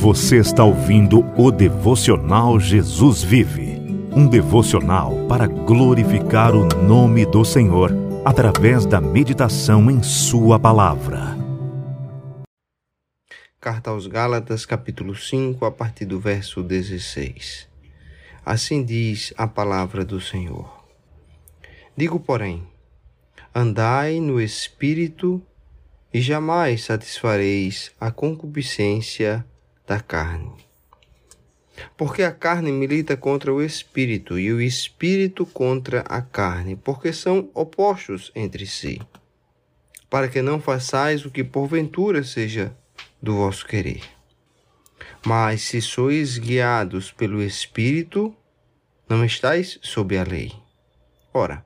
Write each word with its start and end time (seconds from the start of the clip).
Você 0.00 0.38
está 0.38 0.64
ouvindo 0.64 1.20
o 1.36 1.50
devocional 1.50 2.58
Jesus 2.58 3.22
Vive 3.22 3.78
um 4.16 4.26
devocional 4.26 5.26
para 5.28 5.46
glorificar 5.46 6.56
o 6.56 6.64
nome 6.64 7.26
do 7.26 7.44
Senhor 7.44 7.92
através 8.24 8.86
da 8.86 8.98
meditação 8.98 9.90
em 9.90 10.02
Sua 10.02 10.58
palavra. 10.58 11.36
Carta 13.60 13.90
aos 13.90 14.06
Gálatas, 14.06 14.64
capítulo 14.64 15.14
5, 15.14 15.66
a 15.66 15.70
partir 15.70 16.06
do 16.06 16.18
verso 16.18 16.62
16. 16.62 17.68
Assim 18.42 18.82
diz 18.82 19.34
a 19.36 19.46
palavra 19.46 20.02
do 20.02 20.18
Senhor. 20.18 20.82
Digo, 21.94 22.18
porém, 22.18 22.66
andai 23.54 24.18
no 24.18 24.40
espírito 24.40 25.42
e 26.10 26.22
jamais 26.22 26.84
satisfareis 26.84 27.92
a 28.00 28.10
concupiscência 28.10 29.44
da 29.90 29.98
carne. 29.98 30.52
Porque 31.96 32.22
a 32.22 32.30
carne 32.30 32.70
milita 32.70 33.16
contra 33.16 33.52
o 33.52 33.60
espírito 33.60 34.38
e 34.38 34.52
o 34.52 34.60
espírito 34.60 35.44
contra 35.44 36.02
a 36.02 36.22
carne, 36.22 36.76
porque 36.76 37.12
são 37.12 37.50
opostos 37.54 38.30
entre 38.36 38.66
si, 38.66 39.02
para 40.08 40.28
que 40.28 40.40
não 40.40 40.60
façais 40.60 41.24
o 41.24 41.30
que 41.30 41.42
porventura 41.42 42.22
seja 42.22 42.72
do 43.20 43.34
vosso 43.34 43.66
querer. 43.66 44.04
Mas 45.26 45.62
se 45.62 45.82
sois 45.82 46.38
guiados 46.38 47.10
pelo 47.10 47.42
espírito, 47.42 48.32
não 49.08 49.24
estáis 49.24 49.76
sob 49.82 50.16
a 50.16 50.22
lei. 50.22 50.52
Ora, 51.34 51.64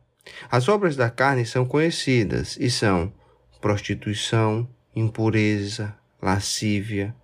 as 0.51 0.66
obras 0.66 0.96
da 0.96 1.10
carne 1.10 1.45
são 1.45 1.66
conhecidas 1.66 2.56
e 2.59 2.70
são 2.70 3.12
prostituição, 3.60 4.66
impureza, 4.96 5.95
lascívia, 6.23 7.15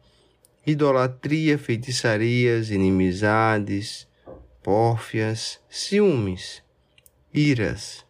idolatria, 0.66 1.58
feitiçarias, 1.58 2.70
inimizades, 2.70 4.06
pórfias, 4.62 5.60
ciúmes, 5.68 6.62
iras, 7.32 8.04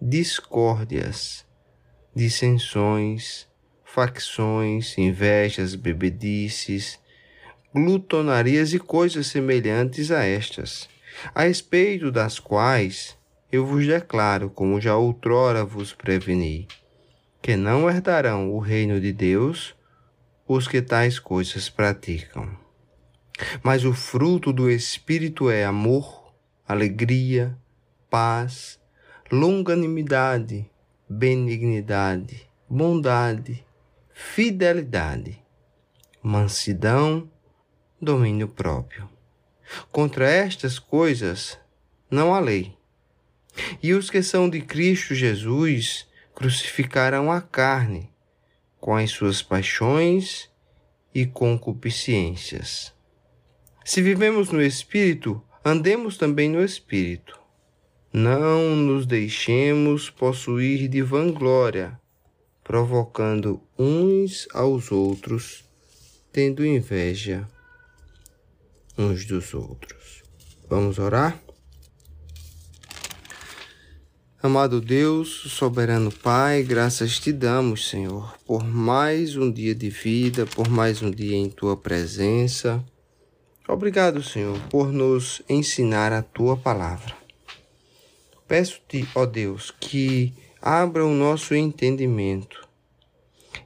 discórdias, 0.00 1.46
dissensões, 2.14 3.46
facções, 3.84 4.96
invejas, 4.98 5.74
bebedices, 5.74 6.98
glutonarias 7.74 8.72
e 8.72 8.78
coisas 8.78 9.26
semelhantes 9.26 10.10
a 10.10 10.24
estas, 10.24 10.88
a 11.34 11.42
respeito 11.42 12.10
das 12.10 12.38
quais 12.38 13.16
eu 13.50 13.64
vos 13.64 13.86
declaro, 13.86 14.50
como 14.50 14.80
já 14.80 14.96
outrora 14.96 15.64
vos 15.64 15.92
preveni 15.92 16.66
que 17.46 17.54
não 17.54 17.88
herdarão 17.88 18.50
o 18.50 18.58
reino 18.58 19.00
de 19.00 19.12
Deus 19.12 19.72
os 20.48 20.68
que 20.68 20.80
tais 20.80 21.18
coisas 21.18 21.68
praticam. 21.68 22.48
Mas 23.62 23.84
o 23.84 23.92
fruto 23.92 24.52
do 24.52 24.70
Espírito 24.70 25.50
é 25.50 25.64
amor, 25.64 26.32
alegria, 26.66 27.56
paz, 28.08 28.78
longanimidade, 29.30 30.70
benignidade, 31.08 32.48
bondade, 32.68 33.64
fidelidade, 34.12 35.42
mansidão, 36.22 37.30
domínio 38.00 38.48
próprio. 38.48 39.08
Contra 39.90 40.30
estas 40.30 40.78
coisas 40.78 41.58
não 42.10 42.32
há 42.32 42.38
lei. 42.38 42.76
E 43.82 43.92
os 43.92 44.10
que 44.10 44.22
são 44.22 44.48
de 44.48 44.60
Cristo 44.60 45.14
Jesus 45.14 46.06
crucificaram 46.34 47.32
a 47.32 47.40
carne 47.40 48.10
com 48.86 48.94
as 48.94 49.10
suas 49.10 49.42
paixões 49.42 50.48
e 51.12 51.26
concupiscências. 51.26 52.94
Se 53.84 54.00
vivemos 54.00 54.52
no 54.52 54.62
Espírito, 54.62 55.42
andemos 55.64 56.16
também 56.16 56.48
no 56.48 56.62
Espírito. 56.62 57.36
Não 58.12 58.76
nos 58.76 59.04
deixemos 59.04 60.08
possuir 60.08 60.86
de 60.86 61.02
vanglória, 61.02 62.00
provocando 62.62 63.60
uns 63.76 64.46
aos 64.54 64.92
outros, 64.92 65.64
tendo 66.30 66.64
inveja 66.64 67.44
uns 68.96 69.24
dos 69.24 69.52
outros. 69.52 70.22
Vamos 70.70 71.00
orar? 71.00 71.42
Amado 74.46 74.80
Deus, 74.80 75.42
soberano 75.48 76.12
Pai, 76.12 76.62
graças 76.62 77.18
te 77.18 77.32
damos, 77.32 77.88
Senhor, 77.88 78.38
por 78.46 78.62
mais 78.62 79.36
um 79.36 79.50
dia 79.50 79.74
de 79.74 79.90
vida, 79.90 80.46
por 80.46 80.68
mais 80.68 81.02
um 81.02 81.10
dia 81.10 81.36
em 81.36 81.50
tua 81.50 81.76
presença. 81.76 82.80
Obrigado, 83.66 84.22
Senhor, 84.22 84.56
por 84.70 84.92
nos 84.92 85.42
ensinar 85.48 86.12
a 86.12 86.22
tua 86.22 86.56
palavra. 86.56 87.12
Peço-te, 88.46 89.04
ó 89.16 89.26
Deus, 89.26 89.74
que 89.80 90.32
abra 90.62 91.04
o 91.04 91.12
nosso 91.12 91.52
entendimento, 91.52 92.68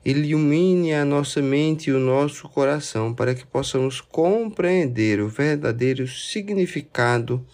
ilumine 0.03 0.95
a 0.95 1.05
nossa 1.05 1.43
mente 1.43 1.91
e 1.91 1.93
o 1.93 2.01
nosso 2.01 2.49
coração 2.49 3.13
para 3.13 3.35
que 3.35 3.47
possamos 3.47 4.01
compreender 4.01 5.21
o 5.21 5.29
verdadeiro 5.29 6.09
significado 6.09 7.47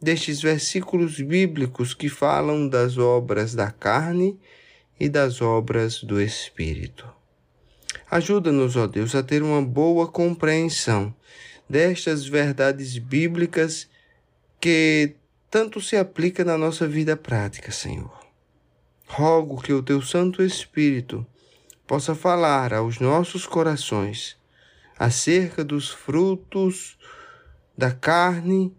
destes 0.00 0.40
versículos 0.40 1.20
bíblicos 1.20 1.92
que 1.94 2.08
falam 2.08 2.68
das 2.68 2.96
obras 2.96 3.54
da 3.54 3.70
carne 3.70 4.38
e 4.98 5.08
das 5.08 5.40
obras 5.40 6.02
do 6.02 6.20
Espírito. 6.20 7.06
Ajuda-nos, 8.10 8.76
ó 8.76 8.86
Deus, 8.86 9.14
a 9.14 9.22
ter 9.22 9.42
uma 9.42 9.62
boa 9.62 10.08
compreensão 10.08 11.14
destas 11.68 12.26
verdades 12.26 12.98
bíblicas 12.98 13.88
que 14.60 15.14
tanto 15.50 15.80
se 15.80 15.96
aplica 15.96 16.44
na 16.44 16.58
nossa 16.58 16.86
vida 16.86 17.16
prática, 17.16 17.70
Senhor. 17.70 18.18
Rogo 19.06 19.60
que 19.60 19.72
o 19.72 19.82
teu 19.82 20.00
Santo 20.02 20.42
Espírito 20.42 21.26
possa 21.86 22.14
falar 22.14 22.72
aos 22.72 23.00
nossos 23.00 23.46
corações 23.46 24.36
acerca 24.98 25.64
dos 25.64 25.88
frutos 25.88 26.98
da 27.76 27.90
carne 27.90 28.72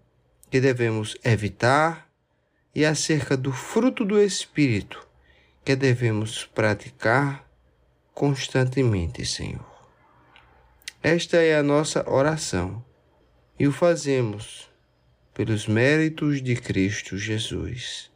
que 0.51 0.59
devemos 0.59 1.17
evitar 1.23 2.11
e 2.75 2.85
acerca 2.85 3.37
do 3.37 3.53
fruto 3.53 4.03
do 4.03 4.21
Espírito 4.21 5.07
que 5.63 5.75
devemos 5.77 6.45
praticar 6.45 7.49
constantemente, 8.13 9.25
Senhor. 9.25 9.65
Esta 11.01 11.37
é 11.37 11.55
a 11.55 11.63
nossa 11.63 12.07
oração 12.07 12.83
e 13.57 13.65
o 13.65 13.71
fazemos 13.71 14.69
pelos 15.33 15.67
méritos 15.67 16.41
de 16.41 16.55
Cristo 16.55 17.17
Jesus. 17.17 18.11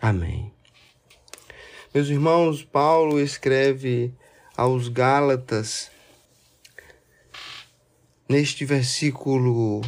Amém. 0.00 0.52
Meus 1.94 2.08
irmãos, 2.08 2.62
Paulo 2.62 3.18
escreve 3.18 4.12
aos 4.54 4.88
Gálatas 4.88 5.90
neste 8.28 8.66
versículo 8.66 9.80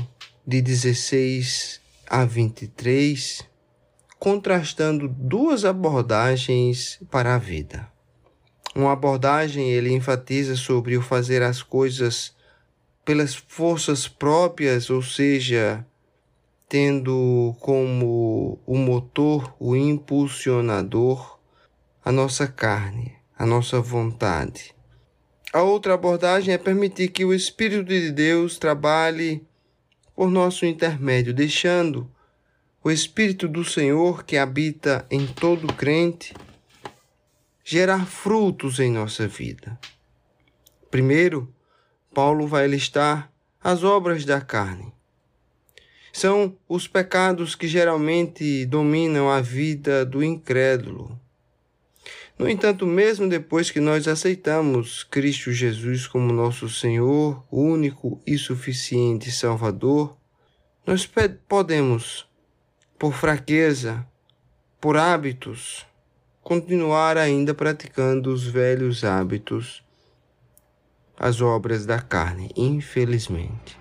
de 0.46 0.62
16 0.62 1.80
a 2.08 2.24
23, 2.24 3.44
contrastando 4.16 5.08
duas 5.08 5.64
abordagens 5.64 7.00
para 7.10 7.34
a 7.34 7.38
vida. 7.38 7.90
Uma 8.72 8.92
abordagem 8.92 9.70
ele 9.70 9.92
enfatiza 9.92 10.54
sobre 10.54 10.96
o 10.96 11.02
fazer 11.02 11.42
as 11.42 11.62
coisas 11.62 12.32
pelas 13.04 13.34
forças 13.34 14.06
próprias, 14.06 14.88
ou 14.88 15.02
seja, 15.02 15.84
tendo 16.68 17.56
como 17.58 18.60
o 18.64 18.76
motor, 18.76 19.52
o 19.58 19.74
impulsionador, 19.74 21.40
a 22.04 22.12
nossa 22.12 22.46
carne, 22.46 23.14
a 23.36 23.44
nossa 23.44 23.80
vontade. 23.80 24.72
A 25.52 25.62
outra 25.62 25.94
abordagem 25.94 26.54
é 26.54 26.58
permitir 26.58 27.08
que 27.08 27.24
o 27.24 27.34
Espírito 27.34 27.84
de 27.84 28.12
Deus 28.12 28.58
trabalhe 28.58 29.44
por 30.16 30.30
nosso 30.30 30.64
intermédio, 30.64 31.34
deixando 31.34 32.10
o 32.82 32.90
Espírito 32.90 33.46
do 33.46 33.62
Senhor 33.62 34.24
que 34.24 34.38
habita 34.38 35.06
em 35.10 35.26
todo 35.26 35.66
crente 35.74 36.32
gerar 37.62 38.06
frutos 38.06 38.80
em 38.80 38.90
nossa 38.90 39.28
vida. 39.28 39.78
Primeiro, 40.90 41.52
Paulo 42.14 42.46
vai 42.46 42.66
listar 42.66 43.30
as 43.62 43.84
obras 43.84 44.24
da 44.24 44.40
carne. 44.40 44.90
São 46.12 46.56
os 46.66 46.88
pecados 46.88 47.54
que 47.54 47.68
geralmente 47.68 48.64
dominam 48.64 49.28
a 49.28 49.42
vida 49.42 50.06
do 50.06 50.24
incrédulo. 50.24 51.20
No 52.38 52.48
entanto, 52.48 52.86
mesmo 52.86 53.28
depois 53.28 53.70
que 53.70 53.80
nós 53.80 54.06
aceitamos 54.06 55.04
Cristo 55.04 55.52
Jesus 55.52 56.06
como 56.06 56.32
nosso 56.32 56.68
Senhor, 56.68 57.42
único 57.50 58.20
e 58.26 58.36
suficiente 58.36 59.30
Salvador, 59.32 60.16
nós 60.86 61.08
podemos, 61.48 62.28
por 62.98 63.14
fraqueza, 63.14 64.06
por 64.80 64.96
hábitos, 64.96 65.86
continuar 66.42 67.16
ainda 67.16 67.54
praticando 67.54 68.32
os 68.32 68.46
velhos 68.46 69.02
hábitos 69.02 69.82
as 71.18 71.40
obras 71.40 71.86
da 71.86 72.00
carne, 72.00 72.50
infelizmente. 72.56 73.78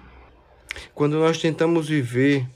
Quando 0.94 1.20
nós 1.20 1.38
tentamos 1.38 1.90
viver 1.90 2.48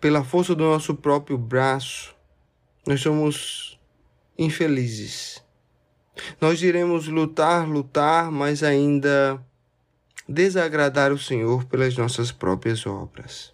pela 0.00 0.24
força 0.24 0.54
do 0.54 0.64
nosso 0.64 0.94
próprio 0.94 1.36
braço, 1.36 2.14
nós 2.86 3.00
somos 3.00 3.71
infelizes. 4.42 5.42
Nós 6.40 6.62
iremos 6.62 7.08
lutar, 7.08 7.68
lutar, 7.68 8.30
mas 8.30 8.62
ainda 8.62 9.40
desagradar 10.28 11.12
o 11.12 11.18
Senhor 11.18 11.64
pelas 11.64 11.96
nossas 11.96 12.30
próprias 12.30 12.86
obras. 12.86 13.52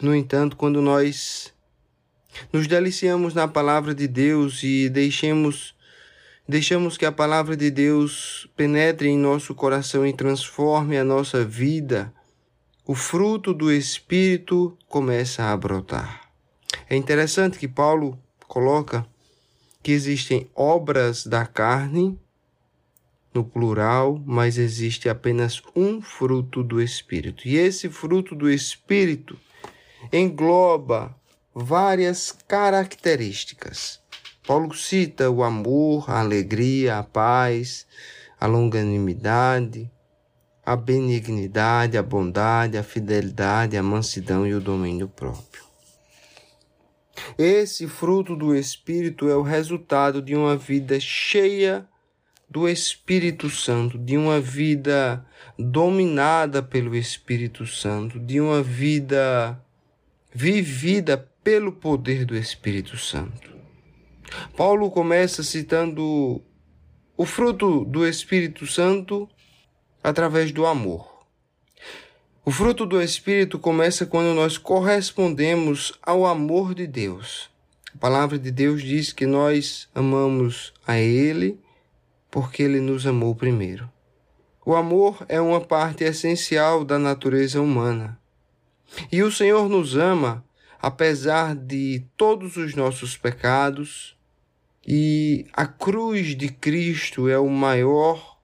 No 0.00 0.14
entanto, 0.14 0.56
quando 0.56 0.80
nós 0.80 1.52
nos 2.52 2.66
deliciamos 2.66 3.34
na 3.34 3.48
palavra 3.48 3.94
de 3.94 4.06
Deus 4.06 4.62
e 4.62 4.88
deixemos 4.88 5.74
deixamos 6.46 6.96
que 6.96 7.04
a 7.04 7.12
palavra 7.12 7.54
de 7.54 7.70
Deus 7.70 8.48
penetre 8.56 9.08
em 9.08 9.18
nosso 9.18 9.54
coração 9.54 10.06
e 10.06 10.14
transforme 10.14 10.96
a 10.96 11.04
nossa 11.04 11.44
vida, 11.44 12.12
o 12.86 12.94
fruto 12.94 13.52
do 13.52 13.70
espírito 13.70 14.76
começa 14.88 15.44
a 15.44 15.56
brotar. 15.56 16.22
É 16.88 16.96
interessante 16.96 17.58
que 17.58 17.68
Paulo 17.68 18.18
coloca 18.46 19.06
que 19.82 19.92
existem 19.92 20.50
obras 20.54 21.26
da 21.26 21.46
carne 21.46 22.18
no 23.32 23.44
plural, 23.44 24.20
mas 24.26 24.58
existe 24.58 25.08
apenas 25.08 25.62
um 25.74 26.00
fruto 26.00 26.62
do 26.62 26.80
espírito. 26.80 27.46
E 27.46 27.56
esse 27.56 27.88
fruto 27.88 28.34
do 28.34 28.50
espírito 28.50 29.38
engloba 30.12 31.14
várias 31.54 32.32
características. 32.32 34.00
Paulo 34.46 34.74
cita 34.74 35.28
o 35.28 35.42
amor, 35.42 36.10
a 36.10 36.20
alegria, 36.20 36.98
a 36.98 37.02
paz, 37.02 37.86
a 38.40 38.46
longanimidade, 38.46 39.90
a 40.64 40.76
benignidade, 40.76 41.98
a 41.98 42.02
bondade, 42.02 42.78
a 42.78 42.82
fidelidade, 42.82 43.76
a 43.76 43.82
mansidão 43.82 44.46
e 44.46 44.54
o 44.54 44.60
domínio 44.60 45.08
próprio. 45.08 45.67
Esse 47.38 47.86
fruto 47.86 48.36
do 48.36 48.54
Espírito 48.54 49.28
é 49.28 49.36
o 49.36 49.42
resultado 49.42 50.20
de 50.20 50.34
uma 50.34 50.56
vida 50.56 50.98
cheia 51.00 51.86
do 52.48 52.68
Espírito 52.68 53.50
Santo, 53.50 53.98
de 53.98 54.16
uma 54.16 54.40
vida 54.40 55.24
dominada 55.58 56.62
pelo 56.62 56.96
Espírito 56.96 57.66
Santo, 57.66 58.18
de 58.18 58.40
uma 58.40 58.62
vida 58.62 59.62
vivida 60.32 61.18
pelo 61.44 61.72
poder 61.72 62.24
do 62.24 62.36
Espírito 62.36 62.96
Santo. 62.96 63.52
Paulo 64.56 64.90
começa 64.90 65.42
citando 65.42 66.42
o 67.16 67.26
fruto 67.26 67.84
do 67.84 68.06
Espírito 68.06 68.66
Santo 68.66 69.28
através 70.02 70.52
do 70.52 70.66
amor. 70.66 71.17
O 72.48 72.50
fruto 72.50 72.86
do 72.86 72.98
Espírito 73.02 73.58
começa 73.58 74.06
quando 74.06 74.34
nós 74.34 74.56
correspondemos 74.56 75.92
ao 76.02 76.24
amor 76.24 76.74
de 76.74 76.86
Deus. 76.86 77.50
A 77.94 77.98
palavra 77.98 78.38
de 78.38 78.50
Deus 78.50 78.82
diz 78.82 79.12
que 79.12 79.26
nós 79.26 79.86
amamos 79.94 80.72
a 80.86 80.96
Ele 80.96 81.60
porque 82.30 82.62
Ele 82.62 82.80
nos 82.80 83.06
amou 83.06 83.34
primeiro. 83.34 83.86
O 84.64 84.74
amor 84.74 85.26
é 85.28 85.38
uma 85.38 85.60
parte 85.60 86.04
essencial 86.04 86.86
da 86.86 86.98
natureza 86.98 87.60
humana. 87.60 88.18
E 89.12 89.22
o 89.22 89.30
Senhor 89.30 89.68
nos 89.68 89.94
ama 89.94 90.42
apesar 90.80 91.54
de 91.54 92.02
todos 92.16 92.56
os 92.56 92.74
nossos 92.74 93.14
pecados, 93.14 94.16
e 94.86 95.44
a 95.52 95.66
cruz 95.66 96.34
de 96.34 96.48
Cristo 96.48 97.28
é 97.28 97.38
o 97.38 97.50
maior 97.50 98.38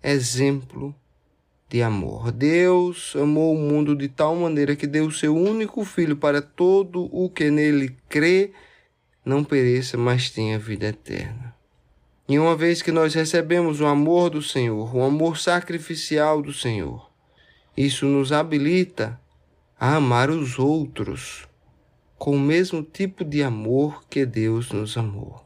exemplo 0.00 0.94
de 1.70 1.82
amor. 1.82 2.32
Deus 2.32 3.14
amou 3.14 3.54
o 3.54 3.58
mundo 3.58 3.94
de 3.94 4.08
tal 4.08 4.34
maneira 4.34 4.74
que 4.74 4.88
deu 4.88 5.06
o 5.06 5.12
seu 5.12 5.36
único 5.36 5.84
filho 5.84 6.16
para 6.16 6.42
todo 6.42 7.08
o 7.12 7.30
que 7.30 7.48
nele 7.48 7.96
crê 8.08 8.50
não 9.24 9.44
pereça, 9.44 9.96
mas 9.96 10.30
tenha 10.30 10.58
vida 10.58 10.88
eterna. 10.88 11.54
E 12.28 12.38
uma 12.38 12.56
vez 12.56 12.82
que 12.82 12.90
nós 12.90 13.14
recebemos 13.14 13.80
o 13.80 13.86
amor 13.86 14.30
do 14.30 14.42
Senhor, 14.42 14.96
o 14.96 15.02
amor 15.04 15.38
sacrificial 15.38 16.42
do 16.42 16.52
Senhor, 16.52 17.08
isso 17.76 18.04
nos 18.04 18.32
habilita 18.32 19.20
a 19.78 19.94
amar 19.94 20.28
os 20.28 20.58
outros 20.58 21.48
com 22.18 22.34
o 22.34 22.40
mesmo 22.40 22.82
tipo 22.82 23.24
de 23.24 23.44
amor 23.44 24.04
que 24.10 24.26
Deus 24.26 24.72
nos 24.72 24.96
amou. 24.96 25.44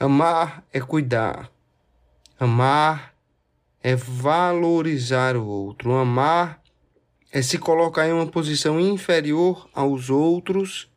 Amar 0.00 0.64
é 0.72 0.80
cuidar. 0.80 1.50
Amar 2.40 3.14
é 3.88 3.96
valorizar 3.96 5.34
o 5.34 5.46
outro. 5.46 5.94
Amar 5.94 6.62
é 7.32 7.40
se 7.40 7.56
colocar 7.56 8.06
em 8.06 8.12
uma 8.12 8.26
posição 8.26 8.78
inferior 8.78 9.66
aos 9.72 10.10
outros 10.10 10.90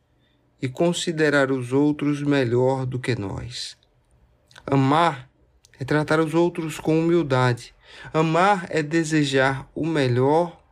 e 0.60 0.68
considerar 0.68 1.50
os 1.50 1.72
outros 1.72 2.22
melhor 2.22 2.84
do 2.84 2.98
que 2.98 3.18
nós. 3.18 3.78
Amar 4.66 5.30
é 5.80 5.86
tratar 5.86 6.20
os 6.20 6.34
outros 6.34 6.78
com 6.78 7.00
humildade. 7.00 7.74
Amar 8.12 8.66
é 8.68 8.82
desejar 8.82 9.66
o 9.74 9.86
melhor 9.86 10.62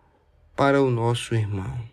para 0.55 0.83
o 0.83 0.91
nosso 0.91 1.35
irmão. 1.35 1.89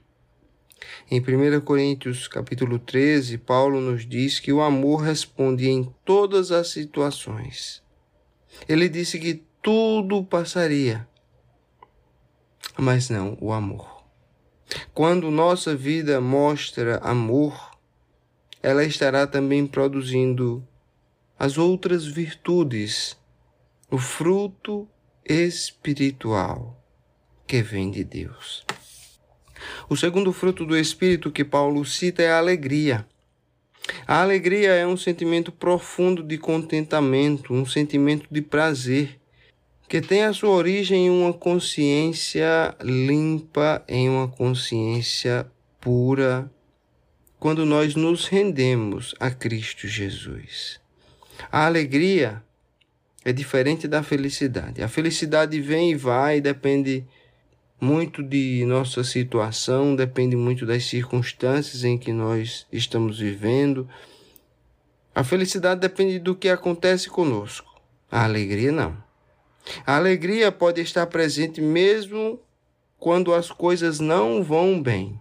Em 1.10 1.22
1 1.22 1.62
Coríntios 1.62 2.28
capítulo 2.28 2.80
13, 2.80 3.38
Paulo 3.38 3.80
nos 3.80 4.06
diz 4.06 4.42
que 4.42 4.52
o 4.52 4.62
amor 4.62 5.04
responde 5.04 5.70
em 5.70 5.90
todas 6.04 6.52
as 6.52 6.68
situações. 6.68 7.82
Ele 8.68 8.90
disse 8.90 9.18
que 9.20 9.47
tudo 9.68 10.24
passaria, 10.24 11.06
mas 12.78 13.10
não 13.10 13.38
o 13.42 13.52
amor. 13.52 14.02
Quando 14.94 15.30
nossa 15.30 15.76
vida 15.76 16.22
mostra 16.22 17.00
amor, 17.00 17.78
ela 18.64 18.86
estará 18.86 19.28
também 19.28 19.68
produzindo 19.68 20.66
as 21.38 21.58
outras 21.58 22.06
virtudes, 22.06 23.18
o 23.92 23.98
fruto 23.98 24.88
espiritual 25.26 26.82
que 27.46 27.62
vem 27.62 27.92
de 27.92 28.06
Deus. 28.06 28.66
O 29.90 29.98
segundo 29.98 30.32
fruto 30.32 30.66
do 30.66 30.78
Espírito 30.78 31.30
que 31.30 31.44
Paulo 31.44 31.84
cita 31.84 32.24
é 32.24 32.32
a 32.32 32.38
alegria. 32.38 33.06
A 34.08 34.22
alegria 34.22 34.72
é 34.72 34.88
um 34.88 34.96
sentimento 34.96 35.52
profundo 35.52 36.24
de 36.24 36.38
contentamento, 36.38 37.54
um 37.54 37.66
sentimento 37.66 38.30
de 38.32 38.42
prazer, 38.42 39.20
que 39.88 40.02
tem 40.02 40.24
a 40.24 40.34
sua 40.34 40.50
origem 40.50 41.08
em 41.08 41.10
uma 41.10 41.34
consciência 41.34 42.76
limpa, 42.82 43.84
em 43.88 44.10
uma 44.10 44.28
consciência 44.28 45.50
pura, 45.80 46.52
quando 47.40 47.66
nós 47.66 47.96
nos 47.96 48.28
rendemos 48.28 49.16
a 49.20 49.32
Cristo 49.32 49.88
Jesus. 49.88 50.80
A 51.52 51.66
alegria 51.66 52.44
é 53.24 53.32
diferente 53.32 53.88
da 53.88 54.04
felicidade. 54.04 54.84
A 54.84 54.88
felicidade 54.90 55.62
vem 55.62 55.92
e 55.92 55.96
vai, 55.96 56.42
depende 56.42 57.06
muito 57.80 58.24
de 58.24 58.66
nossa 58.66 59.04
situação, 59.04 59.96
depende 59.96 60.36
muito 60.36 60.66
das 60.66 60.84
circunstâncias 60.86 61.84
em 61.84 61.98
que 61.98 62.12
nós 62.12 62.66
estamos 62.72 63.20
vivendo. 63.20 63.88
A 65.14 65.24
felicidade 65.24 65.80
depende 65.80 66.20
do 66.20 66.36
que 66.36 66.50
acontece 66.50 67.10
conosco. 67.10 67.80
A 68.12 68.24
alegria 68.24 68.72
não. 68.72 69.07
A 69.86 69.96
alegria 69.96 70.52
pode 70.52 70.82
estar 70.82 71.08
presente 71.08 71.62
mesmo 71.62 72.40
quando 73.00 73.34
as 73.34 73.52
coisas 73.52 74.00
não 74.00 74.44
vão 74.44 74.82
bem. 74.82 75.20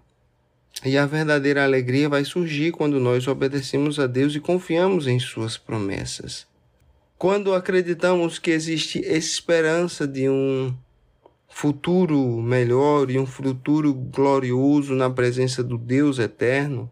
E 0.84 0.96
a 0.98 1.06
verdadeira 1.06 1.64
alegria 1.64 2.08
vai 2.08 2.24
surgir 2.24 2.72
quando 2.72 3.00
nós 3.00 3.26
obedecemos 3.26 3.98
a 3.98 4.06
Deus 4.06 4.34
e 4.34 4.40
confiamos 4.40 5.06
em 5.06 5.18
Suas 5.18 5.56
promessas. 5.56 6.46
Quando 7.18 7.54
acreditamos 7.54 8.38
que 8.38 8.50
existe 8.50 8.98
esperança 8.98 10.06
de 10.06 10.28
um 10.28 10.74
futuro 11.48 12.42
melhor 12.42 13.10
e 13.10 13.18
um 13.18 13.24
futuro 13.24 13.94
glorioso 13.94 14.94
na 14.94 15.08
presença 15.08 15.64
do 15.64 15.78
Deus 15.78 16.18
eterno, 16.18 16.90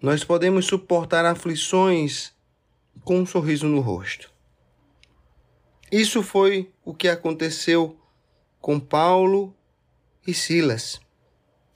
nós 0.00 0.24
podemos 0.24 0.64
suportar 0.64 1.26
aflições 1.26 2.32
com 3.04 3.20
um 3.20 3.26
sorriso 3.26 3.68
no 3.68 3.80
rosto. 3.80 4.32
Isso 5.92 6.22
foi 6.22 6.71
o 6.84 6.94
que 6.94 7.08
aconteceu 7.08 7.98
com 8.60 8.78
Paulo 8.78 9.54
e 10.26 10.34
Silas. 10.34 11.00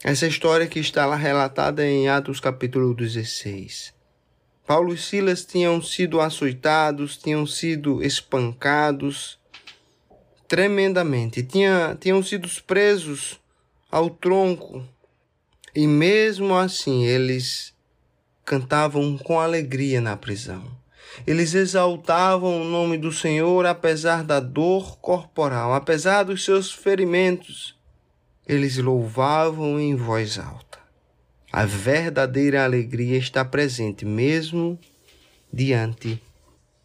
Essa 0.03 0.27
história 0.27 0.67
que 0.67 0.79
está 0.79 1.07
lá 1.07 1.17
relatada 1.17 1.87
em 1.87 2.09
Atos 2.09 2.39
capítulo 2.39 2.95
16. 2.95 3.95
Paulo 4.67 4.93
e 4.93 4.99
Silas 4.99 5.45
tinham 5.45 5.81
sido 5.81 6.21
açoitados, 6.21 7.17
tinham 7.17 7.47
sido 7.47 8.03
espancados, 8.03 9.39
tremendamente. 10.49 11.43
Tinha, 11.43 11.97
tinham 12.01 12.23
sido 12.23 12.49
presos 12.67 13.41
ao 13.91 14.11
tronco 14.11 14.87
e 15.75 15.87
mesmo 15.87 16.57
assim 16.57 17.05
eles 17.05 17.75
cantavam 18.45 19.17
com 19.19 19.39
alegria 19.39 20.01
na 20.01 20.17
prisão. 20.17 20.65
Eles 21.27 21.55
exaltavam 21.55 22.63
o 22.63 22.65
nome 22.65 22.99
do 22.99 23.13
Senhor 23.13 23.65
apesar 23.67 24.23
da 24.23 24.41
dor 24.41 24.99
corporal, 24.99 25.73
apesar 25.73 26.25
dos 26.25 26.45
seus 26.45 26.73
ferimentos. 26.73 27.75
Eles 28.47 28.79
louvavam 28.79 29.81
em 29.81 29.95
voz 29.95 30.39
alta. 30.39 30.79
A 31.53 31.65
verdadeira 31.65 32.65
alegria 32.65 33.17
está 33.17 33.45
presente 33.45 34.05
mesmo 34.05 34.79
diante 35.53 36.23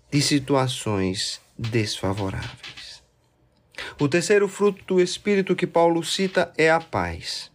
de 0.10 0.22
situações 0.22 1.42
desfavoráveis. 1.58 3.04
O 4.00 4.08
terceiro 4.08 4.48
fruto 4.48 4.84
do 4.86 5.02
Espírito 5.02 5.56
que 5.56 5.68
Paulo 5.68 6.04
cita 6.04 6.52
é 6.58 6.72
a 6.72 6.80
paz. 6.80 7.51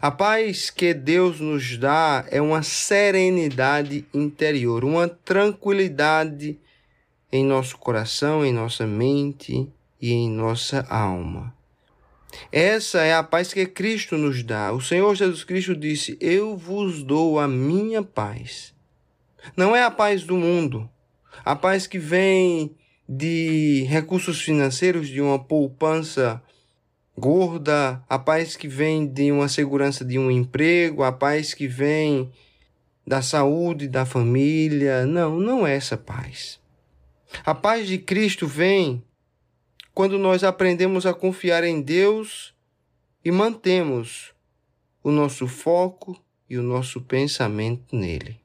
A 0.00 0.10
paz 0.10 0.70
que 0.70 0.92
Deus 0.92 1.40
nos 1.40 1.76
dá 1.76 2.24
é 2.30 2.40
uma 2.40 2.62
serenidade 2.62 4.06
interior, 4.12 4.84
uma 4.84 5.08
tranquilidade 5.08 6.58
em 7.30 7.44
nosso 7.44 7.78
coração, 7.78 8.44
em 8.44 8.52
nossa 8.52 8.86
mente 8.86 9.68
e 10.00 10.12
em 10.12 10.30
nossa 10.30 10.86
alma. 10.88 11.54
Essa 12.50 13.00
é 13.00 13.14
a 13.14 13.22
paz 13.22 13.52
que 13.52 13.66
Cristo 13.66 14.16
nos 14.16 14.42
dá. 14.42 14.72
O 14.72 14.80
Senhor 14.80 15.14
Jesus 15.14 15.44
Cristo 15.44 15.74
disse: 15.74 16.16
Eu 16.20 16.56
vos 16.56 17.02
dou 17.02 17.38
a 17.38 17.48
minha 17.48 18.02
paz. 18.02 18.74
Não 19.56 19.76
é 19.76 19.82
a 19.82 19.90
paz 19.90 20.24
do 20.24 20.36
mundo, 20.36 20.88
a 21.44 21.54
paz 21.54 21.86
que 21.86 21.98
vem 21.98 22.74
de 23.08 23.84
recursos 23.88 24.40
financeiros, 24.40 25.08
de 25.08 25.20
uma 25.20 25.38
poupança 25.38 26.42
gorda, 27.18 28.02
a 28.08 28.18
paz 28.18 28.56
que 28.56 28.68
vem 28.68 29.06
de 29.06 29.32
uma 29.32 29.48
segurança 29.48 30.04
de 30.04 30.18
um 30.18 30.30
emprego, 30.30 31.02
a 31.02 31.10
paz 31.10 31.54
que 31.54 31.66
vem 31.66 32.30
da 33.06 33.22
saúde 33.22 33.88
da 33.88 34.04
família. 34.04 35.06
Não, 35.06 35.38
não 35.38 35.66
é 35.66 35.74
essa 35.74 35.96
paz. 35.96 36.60
A 37.44 37.54
paz 37.54 37.86
de 37.86 37.98
Cristo 37.98 38.46
vem 38.46 39.02
quando 39.94 40.18
nós 40.18 40.44
aprendemos 40.44 41.06
a 41.06 41.14
confiar 41.14 41.64
em 41.64 41.80
Deus 41.80 42.54
e 43.24 43.30
mantemos 43.30 44.34
o 45.02 45.10
nosso 45.10 45.46
foco 45.46 46.20
e 46.48 46.58
o 46.58 46.62
nosso 46.62 47.00
pensamento 47.00 47.96
nele. 47.96 48.38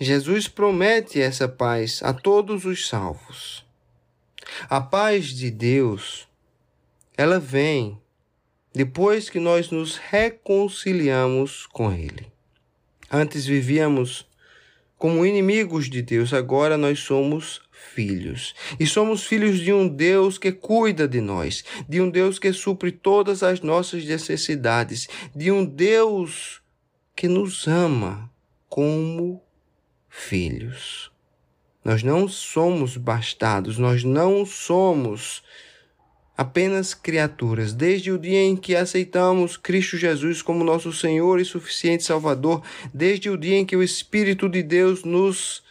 Jesus 0.00 0.48
promete 0.48 1.20
essa 1.20 1.46
paz 1.46 2.00
a 2.02 2.12
todos 2.12 2.64
os 2.64 2.88
salvos. 2.88 3.64
A 4.68 4.80
paz 4.80 5.26
de 5.26 5.50
Deus 5.50 6.26
ela 7.16 7.38
vem 7.38 7.98
depois 8.74 9.28
que 9.28 9.38
nós 9.38 9.70
nos 9.70 9.96
reconciliamos 9.96 11.66
com 11.66 11.92
Ele. 11.92 12.26
Antes 13.10 13.44
vivíamos 13.44 14.26
como 14.96 15.26
inimigos 15.26 15.90
de 15.90 16.00
Deus, 16.00 16.32
agora 16.32 16.78
nós 16.78 17.00
somos 17.00 17.60
filhos. 17.70 18.54
E 18.78 18.86
somos 18.86 19.24
filhos 19.24 19.58
de 19.58 19.72
um 19.72 19.88
Deus 19.88 20.38
que 20.38 20.52
cuida 20.52 21.06
de 21.06 21.20
nós, 21.20 21.64
de 21.88 22.00
um 22.00 22.08
Deus 22.08 22.38
que 22.38 22.52
supre 22.52 22.92
todas 22.92 23.42
as 23.42 23.60
nossas 23.60 24.04
necessidades, 24.04 25.08
de 25.34 25.50
um 25.50 25.64
Deus 25.64 26.62
que 27.14 27.28
nos 27.28 27.66
ama 27.66 28.30
como 28.68 29.42
filhos. 30.08 31.10
Nós 31.84 32.02
não 32.02 32.28
somos 32.28 32.96
bastados, 32.96 33.76
nós 33.76 34.04
não 34.04 34.46
somos 34.46 35.42
apenas 36.36 36.94
criaturas. 36.94 37.72
Desde 37.72 38.10
o 38.10 38.18
dia 38.18 38.40
em 38.40 38.56
que 38.56 38.74
aceitamos 38.74 39.56
Cristo 39.56 39.96
Jesus 39.96 40.42
como 40.42 40.64
nosso 40.64 40.92
Senhor 40.92 41.40
e 41.40 41.44
suficiente 41.44 42.02
Salvador, 42.02 42.62
desde 42.92 43.30
o 43.30 43.36
dia 43.36 43.56
em 43.56 43.66
que 43.66 43.76
o 43.76 43.82
Espírito 43.82 44.48
de 44.48 44.62
Deus 44.62 45.04
nos 45.04 45.62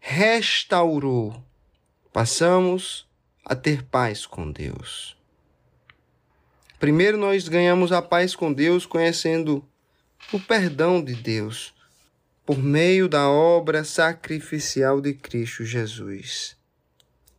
restaurou, 0.00 1.42
passamos 2.12 3.06
a 3.44 3.54
ter 3.54 3.82
paz 3.84 4.26
com 4.26 4.50
Deus. 4.50 5.16
Primeiro, 6.78 7.16
nós 7.16 7.48
ganhamos 7.48 7.90
a 7.90 8.00
paz 8.00 8.36
com 8.36 8.52
Deus 8.52 8.86
conhecendo 8.86 9.64
o 10.32 10.38
perdão 10.38 11.02
de 11.02 11.14
Deus 11.14 11.74
por 12.46 12.58
meio 12.58 13.08
da 13.08 13.28
obra 13.28 13.84
sacrificial 13.84 15.00
de 15.00 15.12
Cristo 15.12 15.64
Jesus. 15.64 16.57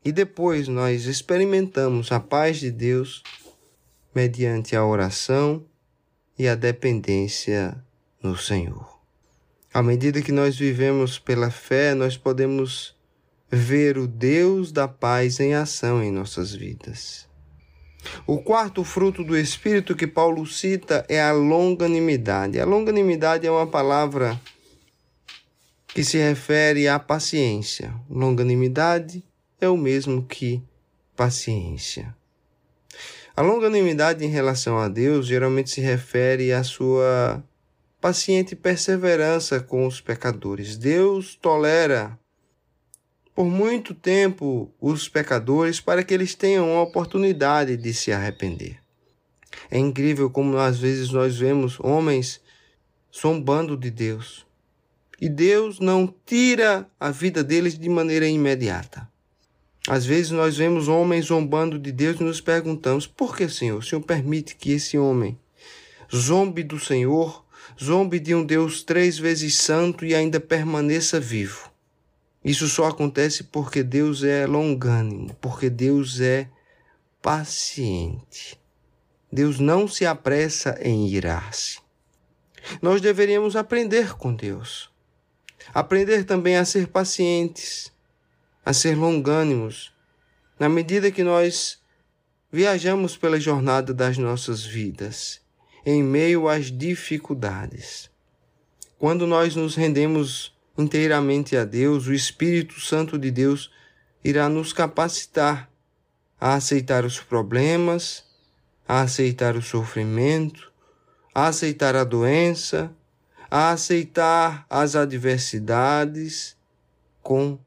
E 0.04 0.12
depois 0.12 0.68
nós 0.68 1.06
experimentamos 1.06 2.12
a 2.12 2.20
paz 2.20 2.60
de 2.60 2.72
Deus 2.72 3.22
mediante 4.16 4.76
a 4.76 4.86
oração 4.86 5.66
e 6.38 6.48
a 6.48 6.56
dependência 6.56 7.78
no 8.24 8.38
Senhor. 8.38 9.00
À 9.74 9.84
medida 9.84 10.22
que 10.22 10.32
nós 10.32 10.58
vivemos 10.58 11.20
pela 11.20 11.52
fé, 11.52 11.94
nós 11.94 12.18
podemos 12.18 12.96
ver 13.52 13.98
o 13.98 14.08
Deus 14.08 14.72
da 14.72 14.88
paz 14.88 15.40
em 15.40 15.54
ação 15.54 16.02
em 16.02 16.12
nossas 16.12 16.54
vidas. 16.54 17.28
O 18.26 18.40
quarto 18.40 18.84
fruto 18.84 19.24
do 19.24 19.38
Espírito 19.38 19.96
que 19.96 20.08
Paulo 20.08 20.46
cita 20.48 21.06
é 21.10 21.22
a 21.22 21.32
longanimidade. 21.32 22.60
A 22.60 22.66
longanimidade 22.66 23.46
é 23.46 23.52
uma 23.52 23.68
palavra 23.68 24.40
que 25.88 26.04
se 26.04 26.18
refere 26.18 26.88
à 26.88 26.98
paciência. 26.98 27.94
Longanimidade 28.10 29.24
é 29.60 29.68
o 29.68 29.78
mesmo 29.78 30.26
que 30.26 30.64
paciência. 31.16 32.16
A 33.36 33.42
longanimidade 33.42 34.26
em 34.26 34.30
relação 34.30 34.78
a 34.78 34.88
Deus 34.88 35.26
geralmente 35.26 35.70
se 35.70 35.82
refere 35.82 36.52
à 36.52 36.64
sua 36.64 37.44
paciente 38.02 38.56
perseverança 38.56 39.60
com 39.60 39.86
os 39.86 40.02
pecadores. 40.02 40.78
Deus 40.78 41.36
tolera 41.36 42.18
por 43.34 43.46
muito 43.46 43.94
tempo 43.94 44.74
os 44.80 45.08
pecadores 45.08 45.80
para 45.80 46.04
que 46.04 46.14
eles 46.14 46.36
tenham 46.36 46.78
a 46.78 46.82
oportunidade 46.82 47.78
de 47.78 47.94
se 47.94 48.12
arrepender. 48.12 48.80
É 49.72 49.78
incrível 49.78 50.30
como 50.30 50.58
às 50.58 50.80
vezes 50.80 51.10
nós 51.12 51.38
vemos 51.38 51.80
homens 51.80 52.42
zombando 53.18 53.78
de 53.78 53.90
Deus. 53.90 54.46
E 55.22 55.28
Deus 55.28 55.80
não 55.80 56.14
tira 56.26 56.90
a 57.00 57.12
vida 57.12 57.44
deles 57.44 57.78
de 57.78 57.90
maneira 57.90 58.28
imediata. 58.28 59.09
Às 59.90 60.06
vezes 60.06 60.30
nós 60.30 60.56
vemos 60.56 60.88
homens 60.88 61.26
zombando 61.26 61.80
de 61.80 61.92
Deus 61.92 62.20
e 62.20 62.24
nos 62.24 62.40
perguntamos: 62.40 63.08
por 63.08 63.36
que, 63.36 63.50
Senhor? 63.50 63.80
O 63.80 63.82
Senhor 63.82 64.02
permite 64.02 64.56
que 64.56 64.72
esse 64.72 65.00
homem 65.00 65.36
zombe 66.16 66.62
do 66.62 66.80
Senhor, 66.80 67.44
zombe 67.82 68.20
de 68.20 68.36
um 68.36 68.46
Deus 68.46 68.84
três 68.84 69.18
vezes 69.18 69.58
santo 69.58 70.06
e 70.06 70.14
ainda 70.14 70.40
permaneça 70.40 71.20
vivo. 71.20 71.72
Isso 72.46 72.68
só 72.68 72.86
acontece 72.86 73.46
porque 73.46 73.82
Deus 73.82 74.24
é 74.24 74.46
longânimo, 74.46 75.36
porque 75.42 75.72
Deus 75.72 76.22
é 76.22 76.48
paciente. 77.20 78.60
Deus 79.32 79.60
não 79.60 79.88
se 79.88 80.06
apressa 80.06 80.78
em 80.82 81.08
irar-se. 81.08 81.80
Nós 82.80 83.02
deveríamos 83.02 83.56
aprender 83.56 84.16
com 84.16 84.36
Deus. 84.36 84.88
Aprender 85.74 86.26
também 86.26 86.58
a 86.58 86.66
ser 86.66 86.88
pacientes 86.88 87.92
a 88.70 88.74
ser 88.74 88.96
longânimos, 88.96 89.92
na 90.60 90.70
medida 90.70 91.10
que 91.10 91.24
nós 91.24 91.80
viajamos 92.52 93.18
pela 93.18 93.40
jornada 93.40 93.96
das 93.96 94.16
nossas 94.20 94.64
vidas, 94.64 95.42
em 95.84 96.04
meio 96.04 96.48
às 96.48 96.66
dificuldades. 96.66 98.12
Quando 99.00 99.26
nós 99.26 99.56
nos 99.56 99.74
rendemos 99.74 100.56
inteiramente 100.78 101.58
a 101.58 101.66
Deus, 101.66 102.06
o 102.06 102.14
Espírito 102.14 102.80
Santo 102.80 103.18
de 103.18 103.32
Deus 103.32 103.72
irá 104.24 104.48
nos 104.48 104.72
capacitar 104.72 105.68
a 106.40 106.54
aceitar 106.54 107.04
os 107.04 107.20
problemas, 107.20 108.24
a 108.88 109.02
aceitar 109.02 109.56
o 109.56 109.64
sofrimento, 109.64 110.72
a 111.34 111.48
aceitar 111.48 111.96
a 111.96 112.04
doença, 112.04 112.96
a 113.50 113.72
aceitar 113.72 114.64
as 114.70 114.96
adversidades 114.96 116.56
com 117.24 117.58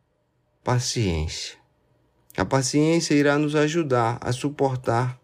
paciência. 0.64 1.56
A 2.36 2.44
paciência 2.44 3.14
irá 3.14 3.36
nos 3.36 3.54
ajudar 3.56 4.18
a 4.20 4.32
suportar 4.32 5.20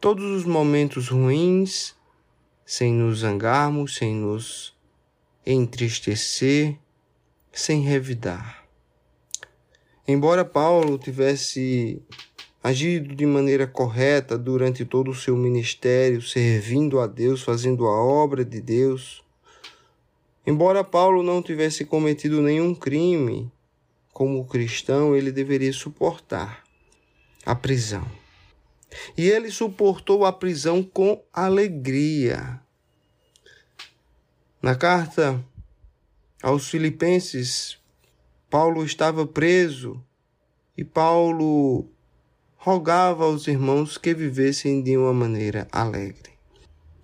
todos 0.00 0.24
os 0.24 0.44
momentos 0.44 1.08
ruins 1.08 1.94
sem 2.64 2.92
nos 2.92 3.18
zangarmos, 3.18 3.96
sem 3.96 4.14
nos 4.14 4.74
entristecer, 5.44 6.78
sem 7.52 7.82
revidar. 7.82 8.64
Embora 10.08 10.44
Paulo 10.44 10.98
tivesse 10.98 12.02
agido 12.62 13.14
de 13.14 13.26
maneira 13.26 13.66
correta 13.66 14.38
durante 14.38 14.84
todo 14.84 15.10
o 15.10 15.14
seu 15.14 15.36
ministério, 15.36 16.22
servindo 16.22 16.98
a 16.98 17.06
Deus, 17.06 17.42
fazendo 17.42 17.86
a 17.86 18.02
obra 18.02 18.44
de 18.44 18.60
Deus, 18.60 19.22
embora 20.46 20.82
Paulo 20.82 21.22
não 21.22 21.42
tivesse 21.42 21.84
cometido 21.84 22.40
nenhum 22.40 22.74
crime, 22.74 23.52
como 24.22 24.46
cristão, 24.46 25.16
ele 25.16 25.32
deveria 25.32 25.72
suportar 25.72 26.62
a 27.44 27.56
prisão. 27.56 28.08
E 29.18 29.28
ele 29.28 29.50
suportou 29.50 30.24
a 30.24 30.32
prisão 30.32 30.80
com 30.80 31.20
alegria. 31.32 32.60
Na 34.62 34.76
carta 34.76 35.44
aos 36.40 36.68
Filipenses, 36.68 37.80
Paulo 38.48 38.84
estava 38.84 39.26
preso 39.26 40.00
e 40.78 40.84
Paulo 40.84 41.88
rogava 42.56 43.24
aos 43.24 43.48
irmãos 43.48 43.98
que 43.98 44.14
vivessem 44.14 44.84
de 44.84 44.96
uma 44.96 45.12
maneira 45.12 45.66
alegre. 45.72 46.30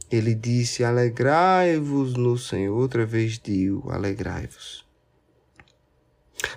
Ele 0.08 0.36
disse: 0.36 0.84
Alegrai-vos 0.84 2.14
no 2.14 2.38
Senhor. 2.38 2.78
Outra 2.78 3.04
vez 3.04 3.40
digo: 3.40 3.90
Alegrai-vos. 3.90 4.87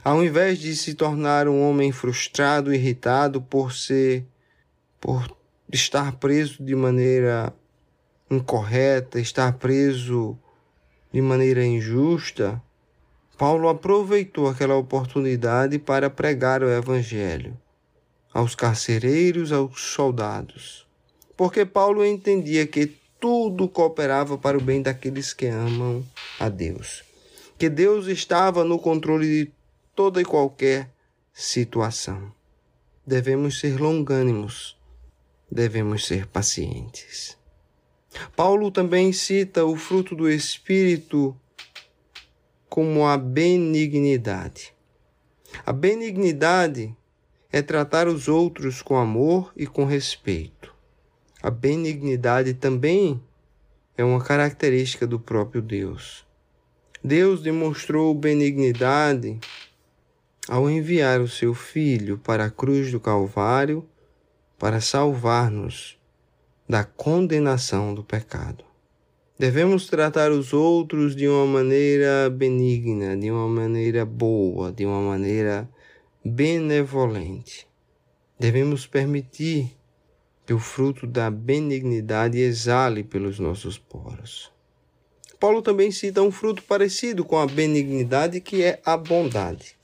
Ao 0.04 0.24
invés 0.24 0.60
de 0.60 0.76
se 0.76 0.94
tornar 0.94 1.48
um 1.48 1.62
homem 1.62 1.92
frustrado, 1.92 2.74
irritado 2.74 3.42
por 3.42 3.74
ser, 3.74 4.26
por 5.00 5.36
estar 5.72 6.14
preso 6.14 6.64
de 6.64 6.76
maneira 6.76 7.54
incorreta, 8.30 9.20
estar 9.20 9.54
preso 9.54 10.38
de 11.12 11.22
maneira 11.22 11.66
injusta, 11.66 12.62
Paulo 13.38 13.68
aproveitou 13.68 14.48
aquela 14.48 14.76
oportunidade 14.76 15.80
para 15.80 16.10
pregar 16.10 16.64
o 16.64 16.70
Evangelho 16.70 17.58
aos 18.34 18.56
carcereiros, 18.56 19.52
aos 19.52 19.82
soldados, 19.82 20.88
porque 21.36 21.66
Paulo 21.66 22.06
entendia 22.06 22.66
que 22.66 22.96
tudo 23.20 23.68
cooperava 23.68 24.38
para 24.38 24.58
o 24.58 24.62
bem 24.62 24.82
daqueles 24.82 25.34
que 25.34 25.48
amam 25.48 26.06
a 26.40 26.50
Deus, 26.50 27.04
que 27.58 27.70
Deus 27.70 28.08
estava 28.08 28.64
no 28.64 28.80
controle 28.80 29.28
de 29.28 29.52
toda 29.96 30.22
e 30.22 30.26
qualquer 30.26 30.90
situação. 31.34 32.32
Devemos 33.06 33.60
ser 33.60 33.80
longânimos, 33.80 34.78
devemos 35.50 36.06
ser 36.06 36.28
pacientes. 36.28 37.38
Paulo 38.36 38.70
também 38.72 39.12
cita 39.14 39.66
o 39.66 39.76
fruto 39.76 40.16
do 40.16 40.30
Espírito 40.30 41.36
como 42.70 43.06
a 43.06 43.18
benignidade. 43.18 44.74
A 45.66 45.74
benignidade 45.74 46.96
é 47.52 47.62
tratar 47.62 48.08
os 48.08 48.28
outros 48.28 48.82
com 48.82 48.96
amor 48.96 49.52
e 49.56 49.68
com 49.68 49.84
respeito. 49.86 50.74
A 51.44 51.50
benignidade 51.50 52.54
também 52.54 53.22
é 53.98 54.04
uma 54.04 54.24
característica 54.24 55.06
do 55.06 55.20
próprio 55.20 55.62
Deus. 55.62 56.26
Deus 57.04 57.42
demonstrou 57.42 58.14
benignidade 58.14 59.40
ao 60.48 60.70
enviar 60.70 61.22
o 61.22 61.28
seu 61.28 61.54
Filho 61.54 62.18
para 62.18 62.46
a 62.46 62.50
cruz 62.50 62.92
do 62.92 63.00
Calvário 63.00 63.88
para 64.58 64.82
salvar-nos 64.82 65.98
da 66.68 66.84
condenação 66.84 67.94
do 67.94 68.04
pecado. 68.04 68.64
Devemos 69.38 69.88
tratar 69.88 70.32
os 70.32 70.54
outros 70.54 71.16
de 71.16 71.28
uma 71.28 71.46
maneira 71.46 72.30
benigna, 72.30 73.18
de 73.18 73.32
uma 73.32 73.48
maneira 73.48 74.06
boa, 74.06 74.72
de 74.72 74.86
uma 74.86 75.02
maneira 75.02 75.70
benevolente. 76.24 77.68
Devemos 78.40 78.86
permitir 78.86 79.76
que 80.46 80.54
o 80.54 80.60
fruto 80.60 81.08
da 81.08 81.30
benignidade 81.32 82.38
exale 82.38 83.04
pelos 83.04 83.40
nossos 83.40 83.78
poros. 83.78 84.52
Paulo 85.40 85.62
também 85.62 85.92
cita 85.92 86.22
um 86.22 86.32
fruto 86.32 86.62
parecido 86.64 87.26
com 87.26 87.38
a 87.40 87.48
benignidade, 87.48 88.40
que 88.40 88.64
é 88.64 88.80
a 88.86 88.96
bondade. 88.96 89.76